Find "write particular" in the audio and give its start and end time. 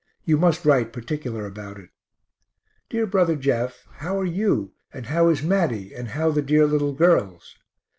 0.65-1.45